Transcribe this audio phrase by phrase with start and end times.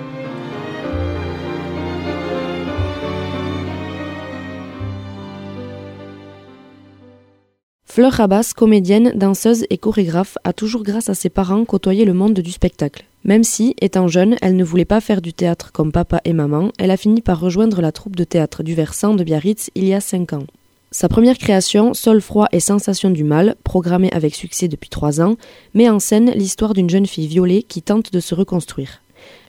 [7.85, 12.39] Fleur Rabas, comédienne, danseuse et chorégraphe, a toujours grâce à ses parents côtoyé le monde
[12.39, 13.05] du spectacle.
[13.23, 16.71] Même si, étant jeune, elle ne voulait pas faire du théâtre comme papa et maman,
[16.79, 19.93] elle a fini par rejoindre la troupe de théâtre du Versant de Biarritz il y
[19.93, 20.47] a 5 ans.
[20.91, 25.35] Sa première création, Sol froid et sensation du mal, programmée avec succès depuis 3 ans,
[25.75, 29.03] met en scène l'histoire d'une jeune fille violée qui tente de se reconstruire.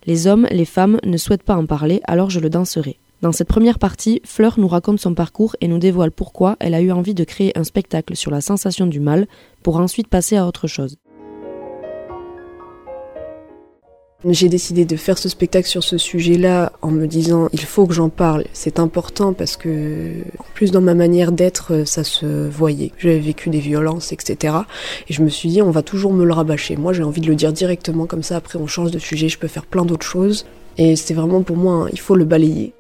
[0.05, 2.99] Les hommes, les femmes ne souhaitent pas en parler, alors je le danserai.
[3.23, 6.83] Dans cette première partie, Fleur nous raconte son parcours et nous dévoile pourquoi elle a
[6.83, 9.27] eu envie de créer un spectacle sur la sensation du mal
[9.63, 10.99] pour ensuite passer à autre chose.
[14.29, 17.95] J'ai décidé de faire ce spectacle sur ce sujet-là en me disant il faut que
[17.95, 22.93] j'en parle, c'est important parce que en plus dans ma manière d'être ça se voyait.
[22.99, 24.55] J'avais vécu des violences etc.
[25.09, 26.77] Et je me suis dit on va toujours me le rabâcher.
[26.77, 29.39] Moi j'ai envie de le dire directement comme ça après on change de sujet, je
[29.39, 30.45] peux faire plein d'autres choses.
[30.77, 32.75] Et c'est vraiment pour moi il faut le balayer.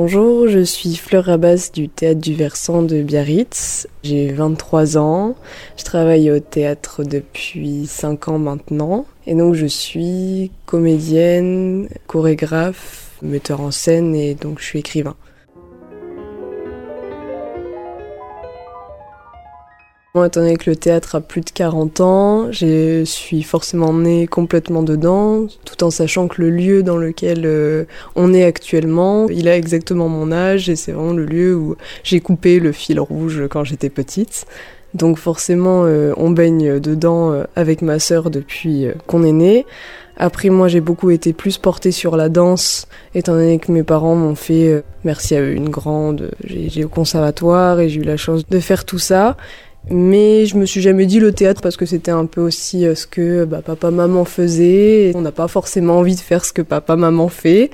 [0.00, 3.88] Bonjour, je suis Fleur Rabas du théâtre du Versant de Biarritz.
[4.04, 5.34] J'ai 23 ans.
[5.76, 9.06] Je travaille au théâtre depuis 5 ans maintenant.
[9.26, 15.16] Et donc je suis comédienne, chorégraphe, metteur en scène et donc je suis écrivain.
[20.24, 24.82] Étant donné que le théâtre a plus de 40 ans, je suis forcément née complètement
[24.82, 27.84] dedans, tout en sachant que le lieu dans lequel euh,
[28.16, 32.20] on est actuellement, il a exactement mon âge et c'est vraiment le lieu où j'ai
[32.20, 34.46] coupé le fil rouge quand j'étais petite.
[34.94, 39.66] Donc forcément, euh, on baigne dedans euh, avec ma sœur depuis qu'on est né.
[40.20, 44.16] Après, moi, j'ai beaucoup été plus portée sur la danse, étant donné que mes parents
[44.16, 46.32] m'ont fait, merci à eux, une grande.
[46.44, 49.36] J'ai au conservatoire et j'ai eu la chance de faire tout ça.
[49.90, 52.94] Mais je me suis jamais dit le théâtre parce que c'était un peu aussi euh,
[52.94, 55.12] ce que bah, papa maman faisait.
[55.14, 57.70] On n'a pas forcément envie de faire ce que papa maman fait.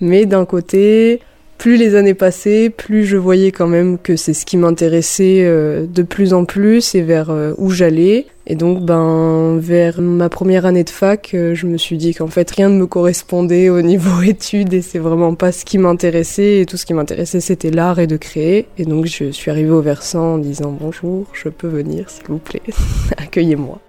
[0.00, 1.20] Mais d'un côté,
[1.58, 5.86] plus les années passaient, plus je voyais quand même que c'est ce qui m'intéressait euh,
[5.86, 8.26] de plus en plus et vers euh, où j'allais.
[8.46, 12.28] Et donc, ben, vers ma première année de fac, euh, je me suis dit qu'en
[12.28, 16.60] fait, rien ne me correspondait au niveau études et c'est vraiment pas ce qui m'intéressait.
[16.60, 18.68] Et tout ce qui m'intéressait, c'était l'art et de créer.
[18.78, 22.38] Et donc, je suis arrivée au versant en disant bonjour, je peux venir, s'il vous
[22.38, 22.62] plaît,
[23.18, 23.80] accueillez-moi.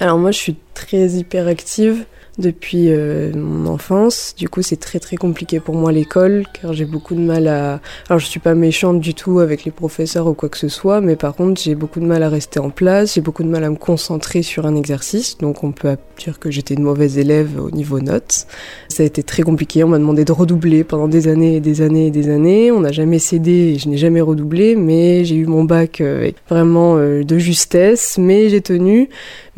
[0.00, 2.06] Alors moi je suis très hyperactive
[2.40, 4.34] depuis euh, mon enfance.
[4.36, 7.80] Du coup, c'est très très compliqué pour moi l'école car j'ai beaucoup de mal à.
[8.08, 11.00] Alors, je suis pas méchante du tout avec les professeurs ou quoi que ce soit,
[11.00, 13.14] mais par contre, j'ai beaucoup de mal à rester en place.
[13.14, 15.38] J'ai beaucoup de mal à me concentrer sur un exercice.
[15.38, 18.46] Donc, on peut dire que j'étais une mauvaise élève au niveau notes.
[18.88, 19.84] Ça a été très compliqué.
[19.84, 22.72] On m'a demandé de redoubler pendant des années et des années et des années.
[22.72, 26.30] On n'a jamais cédé et je n'ai jamais redoublé, mais j'ai eu mon bac euh,
[26.48, 28.16] vraiment euh, de justesse.
[28.18, 29.08] Mais j'ai tenu.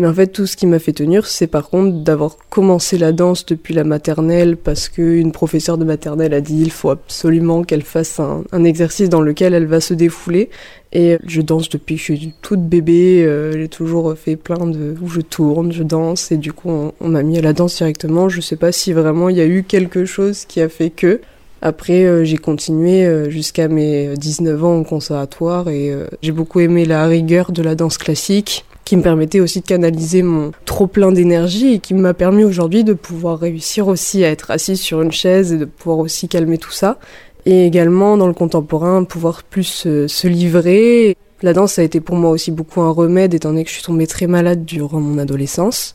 [0.02, 3.12] Mais en fait, tout ce qui m'a fait tenir, c'est par contre d'avoir commencé la
[3.12, 7.84] danse depuis la maternelle parce qu'une professeure de maternelle a dit il faut absolument qu'elle
[7.84, 10.50] fasse un, exercice dans lequel elle va se défouler.
[10.92, 13.24] Et je danse depuis que je suis toute bébé.
[13.24, 17.08] Euh, j'ai toujours fait plein de où je tourne, je danse et du coup on,
[17.08, 18.28] m'a mis à la danse directement.
[18.28, 21.20] Je sais pas si vraiment il y a eu quelque chose qui a fait que.
[21.64, 26.86] Après, euh, j'ai continué euh, jusqu'à mes 19 ans au conservatoire et j'ai beaucoup aimé
[26.86, 31.12] la rigueur de la danse classique qui me permettait aussi de canaliser mon trop plein
[31.12, 35.12] d'énergie et qui m'a permis aujourd'hui de pouvoir réussir aussi à être assise sur une
[35.12, 36.98] chaise et de pouvoir aussi calmer tout ça.
[37.46, 41.16] Et également dans le contemporain, pouvoir plus se livrer.
[41.42, 43.82] La danse a été pour moi aussi beaucoup un remède étant donné que je suis
[43.82, 45.94] tombée très malade durant mon adolescence.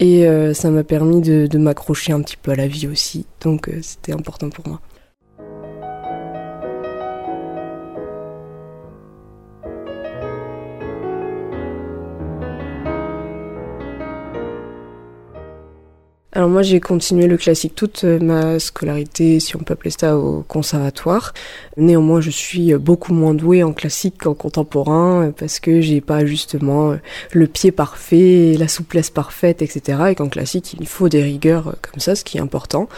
[0.00, 3.26] Et euh, ça m'a permis de, de m'accrocher un petit peu à la vie aussi.
[3.42, 4.80] Donc euh, c'était important pour moi.
[16.34, 20.16] Alors moi j'ai continué le classique toute euh, ma scolarité, si on peut appeler ça,
[20.16, 21.34] au conservatoire.
[21.76, 26.24] Néanmoins je suis beaucoup moins douée en classique qu'en contemporain euh, parce que j'ai pas
[26.24, 26.96] justement euh,
[27.32, 29.98] le pied parfait, la souplesse parfaite, etc.
[30.08, 32.88] Et qu'en classique il faut des rigueurs comme ça, ce qui est important.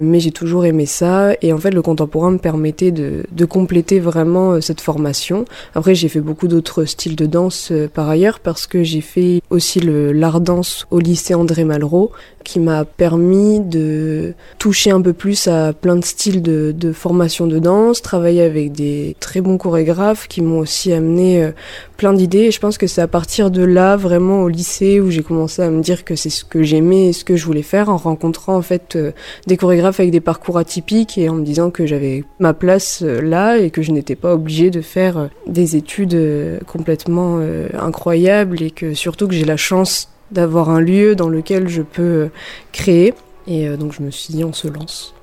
[0.00, 4.00] Mais j'ai toujours aimé ça et en fait le contemporain me permettait de, de compléter
[4.00, 5.44] vraiment cette formation.
[5.74, 9.80] Après j'ai fait beaucoup d'autres styles de danse par ailleurs parce que j'ai fait aussi
[9.80, 12.12] l'art danse au lycée André Malraux
[12.44, 17.46] qui m'a permis de toucher un peu plus à plein de styles de, de formation
[17.46, 21.50] de danse, travailler avec des très bons chorégraphes qui m'ont aussi amené euh,
[21.96, 22.44] plein d'idées.
[22.44, 25.62] Et je pense que c'est à partir de là, vraiment au lycée, où j'ai commencé
[25.62, 27.96] à me dire que c'est ce que j'aimais et ce que je voulais faire, en
[27.96, 29.12] rencontrant en fait euh,
[29.46, 33.20] des chorégraphes avec des parcours atypiques et en me disant que j'avais ma place euh,
[33.20, 36.18] là et que je n'étais pas obligée de faire des études
[36.66, 37.40] complètement
[37.78, 42.30] incroyables et que surtout que j'ai la chance d'avoir un lieu dans lequel je peux
[42.72, 43.14] créer.
[43.46, 45.14] Et donc je me suis dit on se lance.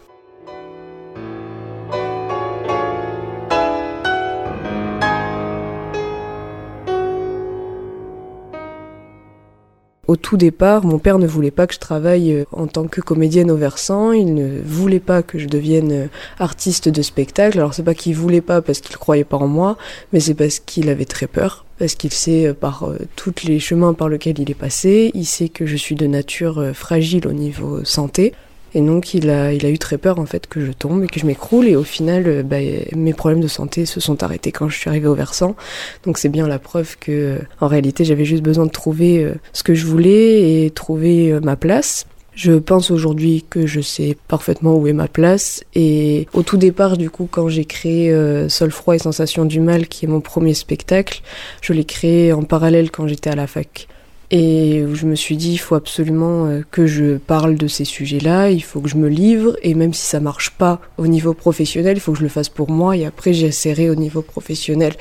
[10.07, 13.01] Au tout départ, mon père ne voulait pas que je travaille euh, en tant que
[13.01, 16.07] comédienne au versant, il ne voulait pas que je devienne euh,
[16.37, 17.57] artiste de spectacle.
[17.57, 19.77] Alors c'est pas qu'il voulait pas parce qu'il croyait pas en moi,
[20.13, 23.93] mais c'est parce qu'il avait très peur, parce qu'il sait euh, par tous les chemins
[23.93, 27.83] par lesquels il est passé, il sait que je suis de nature fragile au niveau
[27.83, 28.33] santé.
[28.75, 31.07] Et donc il a, il a eu très peur en fait que je tombe et
[31.07, 32.57] que je m'écroule et au final euh, bah,
[32.93, 35.55] mes problèmes de santé se sont arrêtés quand je suis arrivée au versant.
[36.03, 39.35] Donc c'est bien la preuve que euh, en réalité j'avais juste besoin de trouver euh,
[39.53, 42.05] ce que je voulais et trouver ma place.
[42.33, 46.97] Je pense aujourd'hui que je sais parfaitement où est ma place et au tout départ
[46.97, 48.13] du coup quand j'ai créé
[48.49, 51.21] Sol froid et sensation du mal qui est mon premier spectacle,
[51.61, 53.87] je l'ai créé en parallèle quand j'étais à la fac.
[54.31, 58.49] Et je me suis dit, il faut absolument euh, que je parle de ces sujets-là,
[58.49, 61.97] il faut que je me livre, et même si ça marche pas au niveau professionnel,
[61.97, 64.93] il faut que je le fasse pour moi, et après j'essaierai au niveau professionnel.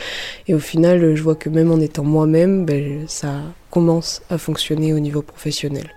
[0.47, 3.41] Et au final, je vois que même en étant moi-même, ben, ça
[3.71, 5.91] commence à fonctionner au niveau professionnel.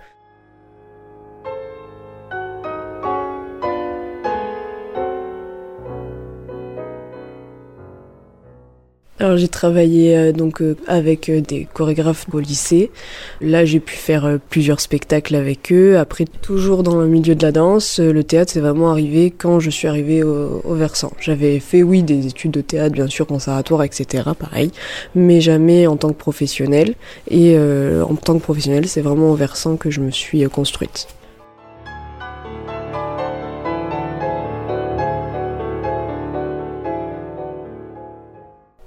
[9.20, 12.92] Alors j'ai travaillé euh, donc euh, avec euh, des chorégraphes au lycée.
[13.40, 15.98] Là j'ai pu faire plusieurs spectacles avec eux.
[15.98, 19.70] Après toujours dans le milieu de la danse, le théâtre c'est vraiment arrivé quand je
[19.70, 21.12] suis arrivée au, au versant.
[21.20, 24.22] J'avais fait oui des études de théâtre bien sûr conservatoire etc.
[24.38, 24.70] Pareil,
[25.16, 26.94] mais jamais en tant que professionnelle.
[27.28, 31.08] Et en tant que professionnelle c'est vraiment au versant que je me suis construite.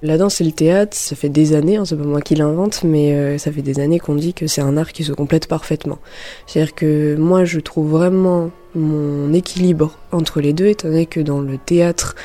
[0.03, 2.83] La danse et le théâtre, ça fait des années, hein, c'est pas moi qui l'invente,
[2.83, 5.47] mais euh, ça fait des années qu'on dit que c'est un art qui se complète
[5.47, 5.99] parfaitement.
[6.47, 11.39] C'est-à-dire que moi, je trouve vraiment mon équilibre entre les deux, étant donné que dans
[11.39, 12.15] le théâtre,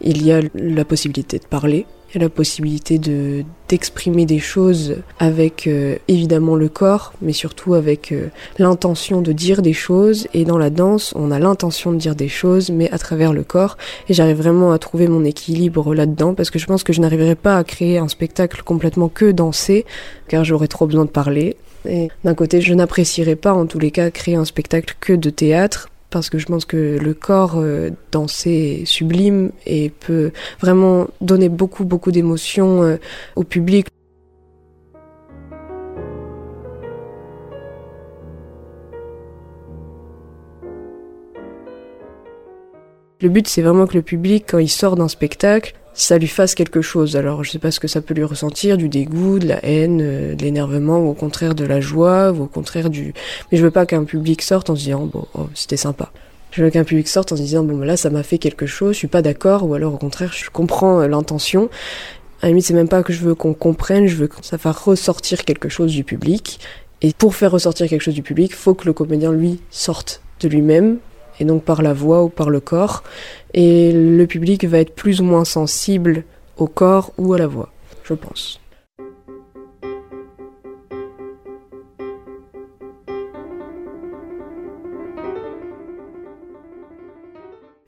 [0.00, 5.96] il y a la possibilité de parler, la possibilité de d'exprimer des choses avec euh,
[6.06, 10.28] évidemment le corps, mais surtout avec euh, l'intention de dire des choses.
[10.34, 13.42] Et dans la danse, on a l'intention de dire des choses, mais à travers le
[13.42, 13.76] corps.
[14.08, 17.34] Et j'arrive vraiment à trouver mon équilibre là-dedans, parce que je pense que je n'arriverai
[17.34, 19.84] pas à créer un spectacle complètement que danser,
[20.28, 21.56] car j'aurais trop besoin de parler.
[21.88, 25.30] Et d'un côté, je n'apprécierais pas en tous les cas créer un spectacle que de
[25.30, 31.08] théâtre, parce que je pense que le corps euh, dansé est sublime et peut vraiment
[31.20, 32.96] donner beaucoup beaucoup d'émotions euh,
[33.34, 33.86] au public.
[43.22, 46.54] Le but, c'est vraiment que le public, quand il sort d'un spectacle, ça lui fasse
[46.54, 47.16] quelque chose.
[47.16, 50.00] Alors je sais pas ce que ça peut lui ressentir, du dégoût, de la haine,
[50.02, 53.14] euh, de l'énervement, ou au contraire de la joie, ou au contraire du...
[53.50, 56.12] Mais je veux pas qu'un public sorte en se disant, bon, oh, c'était sympa.
[56.52, 58.92] Je veux qu'un public sorte en se disant, bon, là, ça m'a fait quelque chose,
[58.92, 61.70] je suis pas d'accord, ou alors au contraire, je comprends euh, l'intention.
[62.42, 64.58] À la limite, c'est même pas que je veux qu'on comprenne, je veux que ça
[64.58, 66.60] fasse ressortir quelque chose du public.
[67.00, 70.48] Et pour faire ressortir quelque chose du public, faut que le comédien, lui, sorte de
[70.48, 70.98] lui-même,
[71.40, 73.02] et donc par la voix ou par le corps.
[73.54, 76.24] Et le public va être plus ou moins sensible
[76.56, 77.70] au corps ou à la voix,
[78.04, 78.60] je pense.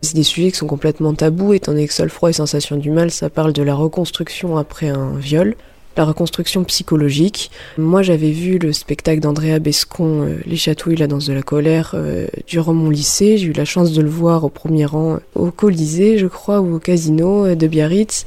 [0.01, 2.91] C'est des sujets qui sont complètement tabous, étant donné que Sol froid et sensation du
[2.91, 5.55] mal, ça parle de la reconstruction après un viol
[5.97, 7.51] la reconstruction psychologique.
[7.77, 11.93] Moi, j'avais vu le spectacle d'Andrea Bescon, euh, Les Chatouilles, la danse de la colère,
[11.95, 13.37] euh, durant mon lycée.
[13.37, 16.61] J'ai eu la chance de le voir au premier rang euh, au Colisée, je crois,
[16.61, 18.25] ou au Casino de Biarritz.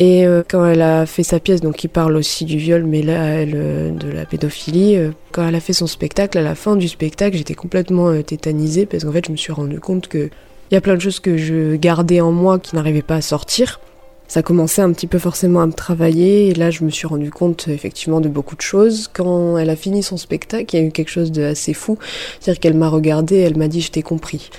[0.00, 3.24] Et quand elle a fait sa pièce, donc qui parle aussi du viol, mais là,
[3.40, 4.96] elle, de la pédophilie,
[5.32, 9.02] quand elle a fait son spectacle, à la fin du spectacle, j'étais complètement tétanisée parce
[9.02, 10.30] qu'en fait, je me suis rendu compte que
[10.70, 13.22] il y a plein de choses que je gardais en moi qui n'arrivaient pas à
[13.22, 13.80] sortir
[14.28, 17.30] ça commençait un petit peu forcément à me travailler et là je me suis rendu
[17.30, 19.08] compte effectivement de beaucoup de choses.
[19.12, 21.98] Quand elle a fini son spectacle, il y a eu quelque chose de assez fou,
[22.38, 24.50] c'est-à-dire qu'elle m'a regardé, elle m'a dit je t'ai compris.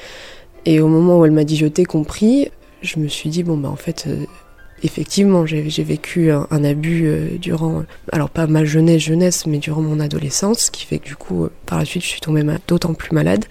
[0.65, 3.57] Et au moment où elle m'a dit je t'ai compris, je me suis dit bon
[3.57, 4.25] bah en fait euh,
[4.81, 7.83] Effectivement, j'ai vécu un, abus euh, durant,
[8.13, 11.43] alors pas ma jeunesse, jeunesse, mais durant mon adolescence, ce qui fait que du coup,
[11.43, 13.43] euh, par la suite, je suis tombée d'autant plus malade.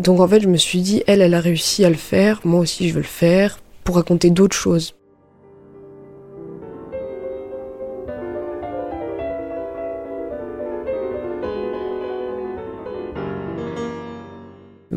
[0.00, 2.60] Donc en fait, je me suis dit, elle, elle a réussi à le faire, moi
[2.60, 4.94] aussi je veux le faire, pour raconter d'autres choses.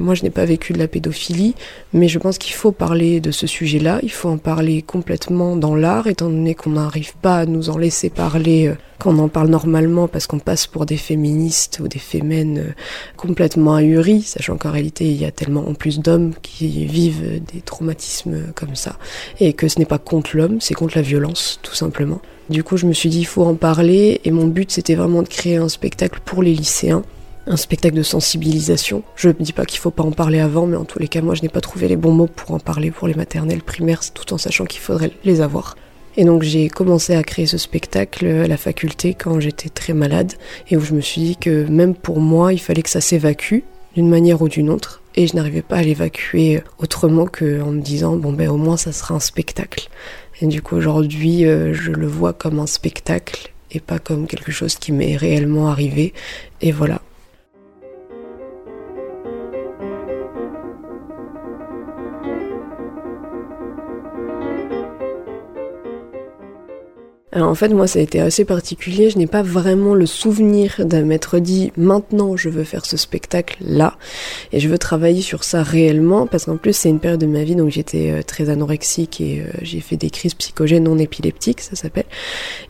[0.08, 1.54] Moi, je n'ai pas vécu de la pédophilie,
[1.92, 4.00] mais je pense qu'il faut parler de ce sujet-là.
[4.04, 7.78] Il faut en parler complètement dans l'art, étant donné qu'on n'arrive pas à nous en
[7.78, 11.90] laisser parler euh, quand on en parle normalement, parce qu'on passe pour des féministes ou
[11.90, 12.74] des fémènes euh,
[13.18, 17.60] complètement ahuries, sachant qu'en réalité, il y a tellement en plus d'hommes qui vivent des
[17.60, 18.96] traumatismes comme ça,
[19.42, 22.22] et que ce n'est pas contre l'homme, c'est contre la violence, tout simplement.
[22.50, 25.22] Du coup, je me suis dit, il faut en parler, et mon but, c'était vraiment
[25.22, 27.04] de créer un spectacle pour les lycéens
[27.48, 29.04] un spectacle de sensibilisation.
[29.16, 31.22] Je ne dis pas qu'il faut pas en parler avant, mais en tous les cas,
[31.22, 34.02] moi, je n'ai pas trouvé les bons mots pour en parler pour les maternelles primaires,
[34.14, 35.76] tout en sachant qu'il faudrait les avoir.
[36.20, 40.34] Et donc j'ai commencé à créer ce spectacle à la faculté quand j'étais très malade
[40.68, 43.60] et où je me suis dit que même pour moi, il fallait que ça s'évacue
[43.96, 45.04] d'une manière ou d'une autre.
[45.16, 48.92] Et je n'arrivais pas à l'évacuer autrement qu'en me disant, bon ben au moins ça
[48.92, 49.90] sera un spectacle.
[50.42, 54.52] Et du coup aujourd'hui, euh, je le vois comme un spectacle et pas comme quelque
[54.52, 56.14] chose qui m'est réellement arrivé.
[56.62, 57.02] Et voilà,
[67.38, 69.12] Alors en fait, moi, ça a été assez particulier.
[69.12, 73.58] Je n'ai pas vraiment le souvenir de m'être dit maintenant je veux faire ce spectacle
[73.62, 73.96] là
[74.52, 77.44] et je veux travailler sur ça réellement parce qu'en plus c'est une période de ma
[77.44, 81.62] vie donc j'étais euh, très anorexique et euh, j'ai fait des crises psychogènes non épileptiques,
[81.62, 82.06] ça s'appelle.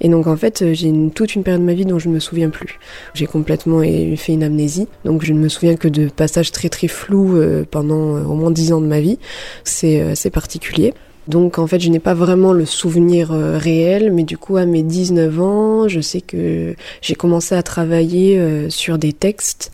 [0.01, 2.09] Et donc en fait, euh, j'ai une, toute une période de ma vie dont je
[2.09, 2.77] ne me souviens plus.
[3.13, 6.89] J'ai complètement fait une amnésie, donc je ne me souviens que de passages très très
[6.89, 9.17] flous pendant au moins dix ans de ma vie.
[9.63, 10.93] C'est assez particulier.
[11.27, 14.65] Donc en fait, je n'ai pas vraiment le souvenir euh, réel, mais du coup, à
[14.65, 19.71] mes 19 ans, je sais que j'ai commencé à travailler euh, sur des textes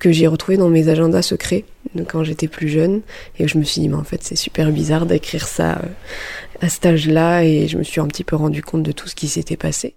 [0.00, 1.64] que j'ai retrouvés dans mes agendas secrets
[2.08, 3.02] quand j'étais plus jeune.
[3.38, 5.86] Et je me suis dit, mais en fait, c'est super bizarre d'écrire ça euh,
[6.60, 9.14] à cet âge-là, et je me suis un petit peu rendu compte de tout ce
[9.14, 9.96] qui s'était passé.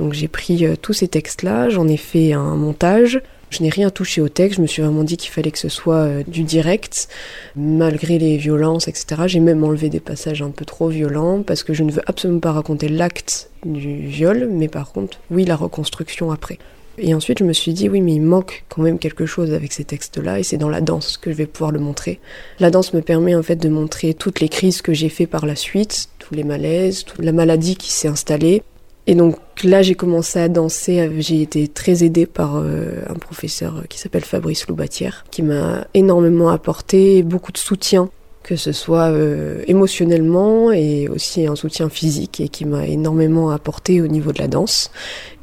[0.00, 3.22] Donc j'ai pris euh, tous ces textes-là, j'en ai fait un montage.
[3.50, 5.68] Je n'ai rien touché au texte, je me suis vraiment dit qu'il fallait que ce
[5.68, 7.06] soit euh, du direct,
[7.54, 9.22] malgré les violences, etc.
[9.26, 12.40] J'ai même enlevé des passages un peu trop violents, parce que je ne veux absolument
[12.40, 16.58] pas raconter l'acte du viol, mais par contre, oui, la reconstruction après.
[16.98, 19.72] Et ensuite, je me suis dit, oui, mais il manque quand même quelque chose avec
[19.72, 22.18] ces textes-là, et c'est dans la danse que je vais pouvoir le montrer.
[22.58, 25.46] La danse me permet en fait de montrer toutes les crises que j'ai fait par
[25.46, 28.64] la suite, tous les malaises, toute la maladie qui s'est installée,
[29.06, 31.10] et donc là, j'ai commencé à danser.
[31.18, 36.48] J'ai été très aidée par euh, un professeur qui s'appelle Fabrice Loubatière, qui m'a énormément
[36.48, 38.08] apporté beaucoup de soutien,
[38.42, 44.00] que ce soit euh, émotionnellement et aussi un soutien physique, et qui m'a énormément apporté
[44.00, 44.90] au niveau de la danse,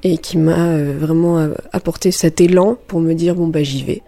[0.03, 4.01] et qui m'a euh, vraiment apporté cet élan pour me dire bon bah j'y vais.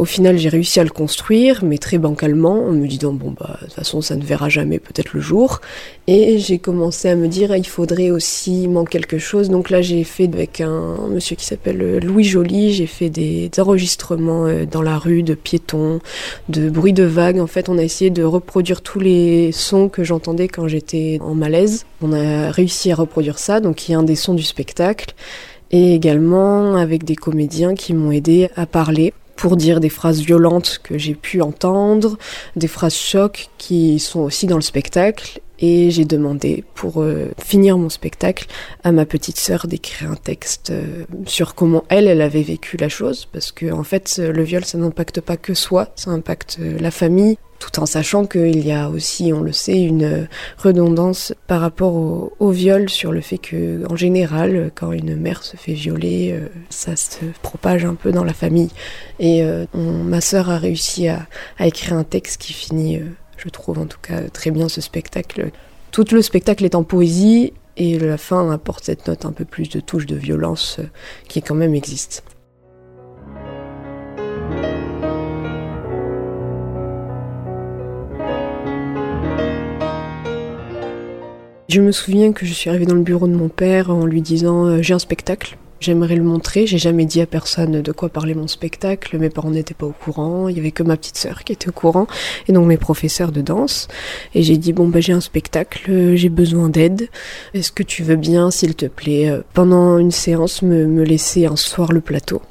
[0.00, 3.58] Au final, j'ai réussi à le construire, mais très bancalement, en me disant bon bah
[3.60, 5.60] de toute façon ça ne verra jamais peut-être le jour.
[6.06, 9.50] Et j'ai commencé à me dire il faudrait aussi manquer quelque chose.
[9.50, 14.46] Donc là j'ai fait avec un monsieur qui s'appelle Louis Joly, j'ai fait des enregistrements
[14.46, 16.00] euh, dans la rue de piétons,
[16.48, 17.38] de bruits de vagues.
[17.38, 21.34] En fait, on a essayé de reproduire tous les sons que j'entendais quand j'étais en
[21.34, 21.84] malaise.
[22.00, 25.14] On a réussi à reproduire ça, donc il y a un des sons du spectacle
[25.72, 30.80] et également avec des comédiens qui m'ont aidé à parler pour dire des phrases violentes
[30.82, 32.18] que j'ai pu entendre,
[32.56, 35.40] des phrases chocs qui sont aussi dans le spectacle.
[35.60, 38.46] Et j'ai demandé pour euh, finir mon spectacle
[38.82, 42.88] à ma petite sœur d'écrire un texte euh, sur comment elle, elle avait vécu la
[42.88, 46.78] chose, parce que en fait, le viol, ça n'impacte pas que soi, ça impacte euh,
[46.78, 50.26] la famille, tout en sachant qu'il y a aussi, on le sait, une
[50.58, 51.94] redondance par rapport
[52.40, 56.48] au, viol sur le fait que, en général, quand une mère se fait violer, euh,
[56.70, 58.70] ça se propage un peu dans la famille.
[59.20, 61.26] Et euh, ma sœur a réussi à,
[61.60, 63.04] écrire un texte qui finit, euh,
[63.42, 65.50] je trouve en tout cas, très bien ce spectacle.
[65.90, 69.68] Tout le spectacle est en poésie et la fin apporte cette note un peu plus
[69.68, 70.78] de touche de violence
[71.28, 72.22] qui quand même existe.
[81.68, 84.22] Je me souviens que je suis arrivée dans le bureau de mon père en lui
[84.22, 85.56] disant euh, j'ai un spectacle.
[85.80, 89.50] J'aimerais le montrer, j'ai jamais dit à personne de quoi parler mon spectacle, mes parents
[89.50, 92.06] n'étaient pas au courant, il y avait que ma petite sœur qui était au courant,
[92.48, 93.88] et donc mes professeurs de danse.
[94.34, 97.08] Et j'ai dit, bon bah j'ai un spectacle, j'ai besoin d'aide,
[97.54, 101.46] est-ce que tu veux bien, s'il te plaît, euh, pendant une séance, me, me laisser
[101.46, 102.42] un soir le plateau?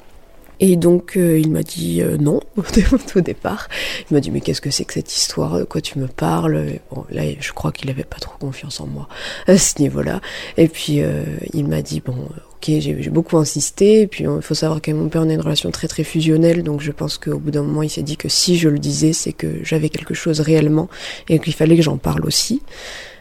[0.60, 2.40] Et donc euh, il m'a dit euh, non
[3.16, 3.68] au départ.
[4.10, 5.58] Il m'a dit mais qu'est-ce que c'est que cette histoire?
[5.58, 6.74] De quoi tu me parles?
[6.90, 9.08] Bon là je crois qu'il avait pas trop confiance en moi
[9.46, 10.20] à ce niveau-là.
[10.58, 11.24] Et puis euh,
[11.54, 14.02] il m'a dit bon ok j'ai beaucoup insisté.
[14.02, 16.62] Et puis il faut savoir qu'avec mon père on a une relation très très fusionnelle.
[16.62, 19.14] Donc je pense qu'au bout d'un moment il s'est dit que si je le disais
[19.14, 20.88] c'est que j'avais quelque chose réellement
[21.28, 22.62] et qu'il fallait que j'en parle aussi.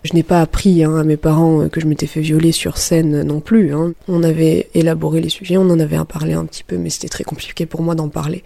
[0.03, 3.24] Je n'ai pas appris hein, à mes parents que je m'étais fait violer sur scène
[3.24, 3.74] non plus.
[3.74, 3.94] Hein.
[4.08, 7.24] On avait élaboré les sujets, on en avait parlé un petit peu, mais c'était très
[7.24, 8.44] compliqué pour moi d'en parler.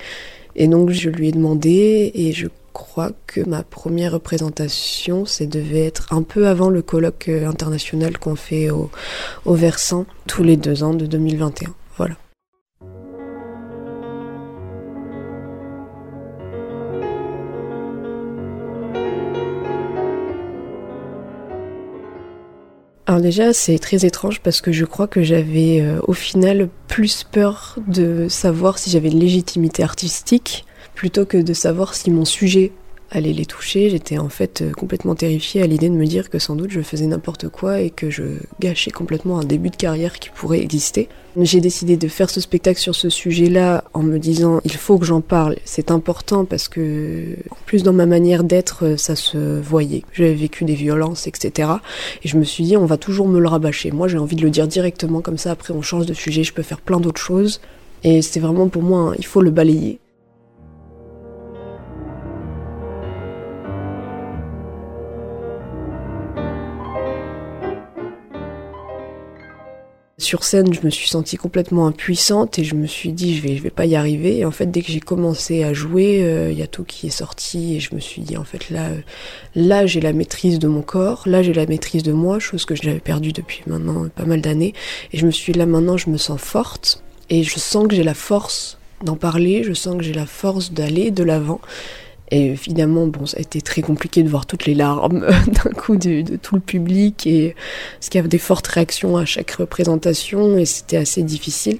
[0.56, 5.86] Et donc je lui ai demandé, et je crois que ma première représentation, ça devait
[5.86, 8.90] être un peu avant le colloque international qu'on fait au,
[9.46, 11.74] au Versant tous les deux ans de 2021.
[11.98, 12.16] Voilà.
[23.14, 27.24] Alors déjà, c'est très étrange parce que je crois que j'avais euh, au final plus
[27.24, 30.66] peur de savoir si j'avais une légitimité artistique
[30.96, 32.72] plutôt que de savoir si mon sujet
[33.14, 33.90] allait les toucher.
[33.90, 36.82] J'étais en fait euh, complètement terrifiée à l'idée de me dire que sans doute je
[36.82, 38.24] faisais n'importe quoi et que je
[38.60, 41.08] gâchais complètement un début de carrière qui pourrait exister.
[41.40, 45.06] J'ai décidé de faire ce spectacle sur ce sujet-là en me disant il faut que
[45.06, 49.60] j'en parle, c'est important parce que en plus dans ma manière d'être euh, ça se
[49.60, 50.04] voyait.
[50.12, 51.70] J'avais vécu des violences, etc.
[52.24, 53.92] Et je me suis dit on va toujours me le rabâcher.
[53.92, 56.54] Moi j'ai envie de le dire directement comme ça après on change de sujet, je
[56.54, 57.62] peux faire plein d'autres choses.
[58.04, 60.00] Et c'était vraiment pour moi, il faut le balayer.
[70.24, 73.58] Sur scène, je me suis sentie complètement impuissante et je me suis dit je vais,
[73.58, 74.38] je vais pas y arriver.
[74.38, 77.08] Et en fait, dès que j'ai commencé à jouer, il euh, y a tout qui
[77.08, 79.02] est sorti et je me suis dit en fait là, euh,
[79.54, 82.74] là j'ai la maîtrise de mon corps, là j'ai la maîtrise de moi, chose que
[82.74, 84.74] j'avais perdue depuis maintenant pas mal d'années.
[85.12, 87.94] Et je me suis dit là maintenant je me sens forte et je sens que
[87.94, 91.60] j'ai la force d'en parler, je sens que j'ai la force d'aller de l'avant.
[92.34, 95.98] Et évidemment, bon, ça a été très compliqué de voir toutes les larmes d'un coup
[95.98, 97.56] de, tout le public et
[98.00, 101.78] parce qu'il y avait des fortes réactions à chaque représentation et c'était assez difficile.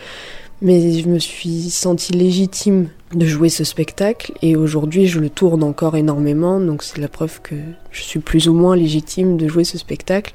[0.62, 5.64] Mais je me suis sentie légitime de jouer ce spectacle et aujourd'hui je le tourne
[5.64, 7.56] encore énormément donc c'est la preuve que
[7.92, 10.34] je suis plus ou moins légitime de jouer ce spectacle.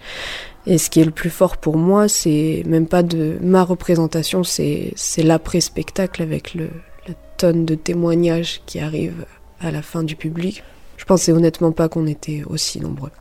[0.67, 4.43] Et ce qui est le plus fort pour moi, c'est même pas de ma représentation,
[4.43, 6.71] c'est l'après-spectacle avec le,
[7.07, 9.25] la tonne de témoignages qui arrivent
[9.61, 10.63] à la fin du public.
[10.97, 13.13] Je pensais honnêtement pas qu'on était aussi nombreux.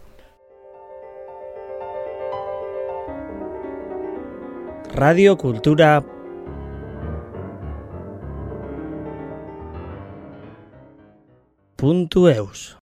[4.95, 6.03] Radio Cultura.